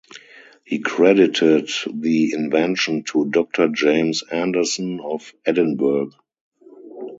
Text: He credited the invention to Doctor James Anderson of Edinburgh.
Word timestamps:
He 0.65 0.79
credited 0.79 1.69
the 1.93 2.33
invention 2.33 3.03
to 3.13 3.29
Doctor 3.29 3.67
James 3.67 4.23
Anderson 4.23 4.99
of 4.99 5.31
Edinburgh. 5.45 6.09